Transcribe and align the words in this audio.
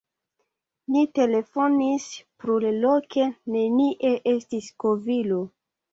Ni 0.93 1.03
telefonis 1.17 2.07
plurloke: 2.45 3.27
nenie 3.57 4.15
estis 4.37 4.71
kovilo. 4.87 5.43